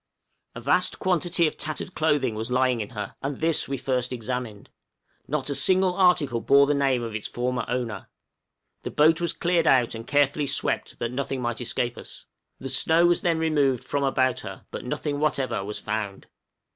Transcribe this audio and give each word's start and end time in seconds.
A 0.55 0.61
vast 0.61 0.97
quantity 0.97 1.45
of 1.45 1.57
tattered 1.57 1.93
clothing 1.93 2.33
was 2.33 2.49
lying 2.49 2.81
in 2.81 2.89
her, 2.89 3.15
and 3.21 3.39
this 3.39 3.67
we 3.67 3.77
first 3.77 4.11
examined. 4.11 4.71
Not 5.27 5.47
a 5.51 5.53
single 5.53 5.93
article 5.93 6.41
bore 6.41 6.65
the 6.65 6.73
name 6.73 7.03
of 7.03 7.13
its 7.13 7.27
former 7.27 7.65
owner. 7.67 8.09
The 8.81 8.89
boat 8.89 9.21
was 9.21 9.31
cleared 9.31 9.67
out 9.67 9.93
and 9.93 10.07
carefully 10.07 10.47
swept 10.47 10.97
that 10.97 11.11
nothing 11.11 11.39
might 11.39 11.61
escape 11.61 11.99
us. 11.99 12.25
The 12.57 12.67
snow 12.67 13.05
was 13.05 13.21
then 13.21 13.37
removed 13.37 13.83
from 13.83 14.03
about 14.03 14.39
her, 14.39 14.65
but 14.71 14.83
nothing 14.85 15.19
whatever 15.19 15.63
was 15.63 15.77
found. 15.77 16.25